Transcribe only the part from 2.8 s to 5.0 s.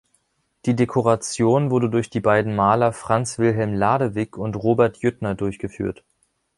Franz Wilhelm Ladewig und Robert